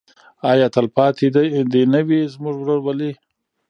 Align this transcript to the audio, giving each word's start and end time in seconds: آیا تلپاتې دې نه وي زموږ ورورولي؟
آیا 0.51 0.67
تلپاتې 0.75 1.27
دې 1.73 1.83
نه 1.93 2.01
وي 2.07 2.21
زموږ 2.33 2.55
ورورولي؟ 2.59 3.11